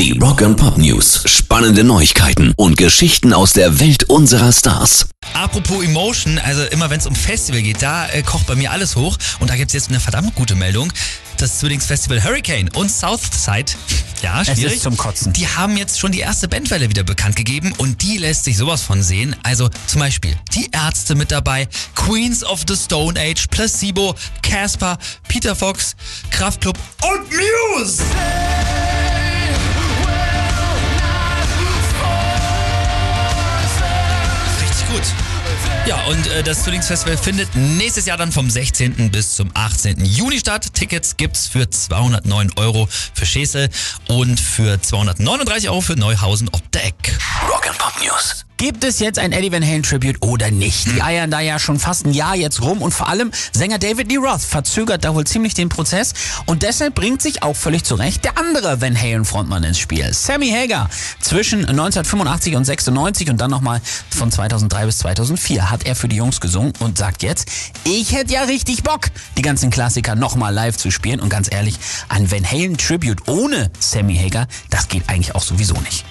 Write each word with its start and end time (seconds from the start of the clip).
Die 0.00 0.18
Rock 0.18 0.40
and 0.40 0.56
Pop 0.56 0.78
News. 0.78 1.24
Spannende 1.26 1.84
Neuigkeiten 1.84 2.54
und 2.56 2.78
Geschichten 2.78 3.34
aus 3.34 3.52
der 3.52 3.80
Welt 3.80 4.04
unserer 4.04 4.50
Stars. 4.50 5.10
Apropos 5.34 5.84
Emotion, 5.84 6.38
also 6.38 6.62
immer 6.64 6.88
wenn 6.88 7.00
es 7.00 7.06
um 7.06 7.14
Festival 7.14 7.60
geht, 7.60 7.82
da 7.82 8.08
äh, 8.08 8.22
kocht 8.22 8.46
bei 8.46 8.54
mir 8.54 8.70
alles 8.70 8.96
hoch. 8.96 9.18
Und 9.40 9.50
da 9.50 9.56
gibt 9.56 9.68
es 9.68 9.74
jetzt 9.74 9.90
eine 9.90 10.00
verdammt 10.00 10.34
gute 10.34 10.54
Meldung. 10.54 10.90
Das 11.36 11.58
Zwillingsfestival 11.58 12.24
Hurricane 12.24 12.70
und 12.76 12.90
Southside, 12.90 13.72
ja, 14.22 14.42
schwierig. 14.42 14.64
Es 14.64 14.72
ist 14.76 14.82
zum 14.84 14.96
Kotzen. 14.96 15.34
Die 15.34 15.46
haben 15.46 15.76
jetzt 15.76 16.00
schon 16.00 16.12
die 16.12 16.20
erste 16.20 16.48
Bandwelle 16.48 16.88
wieder 16.88 17.02
bekannt 17.02 17.36
gegeben 17.36 17.74
und 17.76 18.00
die 18.00 18.16
lässt 18.16 18.44
sich 18.44 18.56
sowas 18.56 18.80
von 18.80 19.02
sehen. 19.02 19.36
Also 19.42 19.68
zum 19.86 20.00
Beispiel 20.00 20.34
die 20.54 20.70
Ärzte 20.72 21.14
mit 21.14 21.30
dabei, 21.30 21.68
Queens 21.94 22.42
of 22.42 22.64
the 22.66 22.74
Stone 22.74 23.20
Age, 23.20 23.48
Placebo, 23.50 24.14
Casper, 24.40 24.96
Peter 25.28 25.54
Fox, 25.54 25.94
Kraftklub 26.30 26.78
und 27.02 27.28
Muse. 27.30 28.02
Richtig 28.02 28.49
Ja, 35.90 36.04
und 36.04 36.24
äh, 36.28 36.44
das 36.44 36.62
Zwillingsfestival 36.62 37.16
findet 37.16 37.48
nächstes 37.56 38.06
Jahr 38.06 38.16
dann 38.16 38.30
vom 38.30 38.48
16. 38.48 39.10
bis 39.10 39.34
zum 39.34 39.50
18. 39.54 40.04
Juni 40.04 40.38
statt. 40.38 40.72
Tickets 40.72 41.16
gibt's 41.16 41.48
für 41.48 41.68
209 41.68 42.52
Euro 42.54 42.88
für 43.12 43.26
Schesel 43.26 43.68
und 44.06 44.38
für 44.38 44.80
239 44.80 45.68
Euro 45.68 45.80
für 45.80 45.96
Neuhausen 45.96 46.48
ob 46.52 46.62
der 46.70 46.84
Eck. 46.84 47.18
Rock 47.70 47.78
Pop 47.78 48.02
News. 48.02 48.44
Gibt 48.56 48.84
es 48.84 48.98
jetzt 48.98 49.18
ein 49.18 49.32
Eddie 49.32 49.52
Van 49.52 49.64
Halen 49.64 49.82
Tribute 49.82 50.20
oder 50.22 50.50
nicht? 50.50 50.86
Die 50.86 51.00
eiern 51.00 51.30
da 51.30 51.40
ja 51.40 51.58
schon 51.58 51.78
fast 51.78 52.04
ein 52.04 52.12
Jahr 52.12 52.34
jetzt 52.34 52.60
rum 52.60 52.82
und 52.82 52.92
vor 52.92 53.08
allem 53.08 53.30
Sänger 53.52 53.78
David 53.78 54.10
Lee 54.10 54.18
Roth 54.18 54.42
verzögert 54.42 55.04
da 55.04 55.14
wohl 55.14 55.24
ziemlich 55.24 55.54
den 55.54 55.68
Prozess 55.68 56.12
und 56.46 56.62
deshalb 56.62 56.96
bringt 56.96 57.22
sich 57.22 57.42
auch 57.42 57.54
völlig 57.54 57.84
zurecht 57.84 58.24
der 58.24 58.36
andere 58.36 58.80
Van 58.80 59.00
Halen 59.00 59.24
Frontmann 59.24 59.62
ins 59.62 59.78
Spiel. 59.78 60.12
Sammy 60.12 60.50
Hagar. 60.50 60.90
Zwischen 61.20 61.60
1985 61.60 62.56
und 62.56 62.64
96 62.64 63.30
und 63.30 63.40
dann 63.40 63.50
nochmal 63.50 63.80
von 64.10 64.32
2003 64.32 64.86
bis 64.86 64.98
2004 64.98 65.70
hat 65.70 65.86
er 65.86 65.94
für 65.94 66.08
die 66.08 66.16
Jungs 66.16 66.40
gesungen 66.40 66.72
und 66.80 66.98
sagt 66.98 67.22
jetzt, 67.22 67.48
ich 67.84 68.12
hätte 68.12 68.34
ja 68.34 68.42
richtig 68.42 68.82
Bock, 68.82 69.06
die 69.38 69.42
ganzen 69.42 69.70
Klassiker 69.70 70.16
nochmal 70.16 70.52
live 70.52 70.76
zu 70.76 70.90
spielen 70.90 71.20
und 71.20 71.30
ganz 71.30 71.50
ehrlich, 71.50 71.78
ein 72.08 72.30
Van 72.30 72.44
Halen 72.44 72.76
Tribute 72.76 73.28
ohne 73.28 73.70
Sammy 73.78 74.16
Hagar, 74.16 74.48
das 74.70 74.88
geht 74.88 75.08
eigentlich 75.08 75.34
auch 75.34 75.42
sowieso 75.42 75.74
nicht. 75.80 76.04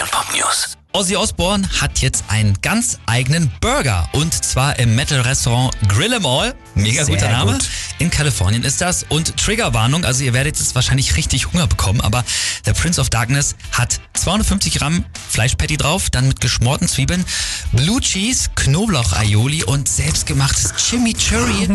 Rock 0.00 0.02
and 0.02 0.10
Pop 0.10 0.34
News. 0.34 0.76
Ozzy 0.92 1.14
Osbourne 1.14 1.68
hat 1.80 2.00
jetzt 2.00 2.24
einen 2.28 2.60
ganz 2.62 2.98
eigenen 3.06 3.52
Burger 3.60 4.08
und 4.12 4.32
zwar 4.32 4.78
im 4.78 4.96
Metal-Restaurant 4.96 5.72
Grill 5.88 6.12
'em 6.12 6.26
All. 6.26 6.54
Mega 6.74 7.04
Sehr 7.04 7.14
guter 7.14 7.30
Name. 7.30 7.52
gut. 7.52 7.68
In 7.98 8.10
Kalifornien 8.10 8.64
ist 8.64 8.80
das. 8.80 9.04
Und 9.08 9.36
Triggerwarnung, 9.36 10.04
also 10.04 10.24
ihr 10.24 10.32
werdet 10.32 10.58
jetzt 10.58 10.74
wahrscheinlich 10.74 11.16
richtig 11.16 11.52
Hunger 11.52 11.66
bekommen, 11.66 12.00
aber 12.00 12.24
der 12.66 12.72
Prince 12.72 13.00
of 13.00 13.10
Darkness 13.10 13.54
hat 13.72 14.00
250 14.14 14.74
Gramm 14.74 15.04
Fleischpatty 15.28 15.76
drauf, 15.76 16.10
dann 16.10 16.26
mit 16.28 16.40
geschmorten 16.40 16.88
Zwiebeln, 16.88 17.24
Blue 17.72 18.00
Cheese, 18.00 18.48
Knoblauch-Aioli 18.56 19.64
und 19.64 19.88
selbstgemachtes 19.88 20.74
Chimichurri, 20.76 21.68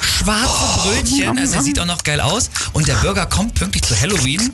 schwarze 0.00 0.80
Brötchen, 0.80 1.38
also 1.38 1.54
er 1.54 1.62
sieht 1.62 1.78
auch 1.78 1.86
noch 1.86 2.02
geil 2.02 2.20
aus. 2.20 2.50
Und 2.72 2.88
der 2.88 2.94
Burger 2.96 3.26
kommt 3.26 3.54
pünktlich 3.54 3.84
zu 3.84 4.00
Halloween. 4.00 4.50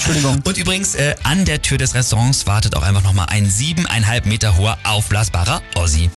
Entschuldigung. 0.00 0.40
Und 0.44 0.56
übrigens, 0.56 0.94
äh, 0.94 1.14
an 1.24 1.44
der 1.44 1.60
Tür 1.60 1.76
des 1.76 1.94
Restaurants 1.94 2.46
wartet 2.46 2.74
auch 2.74 2.82
einfach 2.82 3.02
nochmal 3.02 3.26
ein 3.28 3.44
siebeneinhalb 3.44 4.24
Meter 4.24 4.56
hoher 4.56 4.78
aufblasbarer 4.84 5.60
Ossi. 5.74 6.08